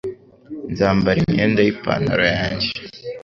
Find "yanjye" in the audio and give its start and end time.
2.35-2.69